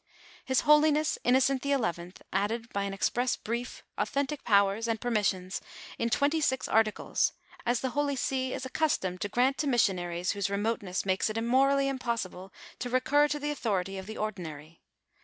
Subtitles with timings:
[0.43, 5.61] His holiness Innocent XI., added by an express brief, authentic powers, and permissions
[5.99, 7.33] in twenty six articles,
[7.67, 11.39] as the holy see is ac customed to grant to missionaries whose remoteness makes it
[11.43, 14.79] morally impossible to recur to the authority of the ordinaiy.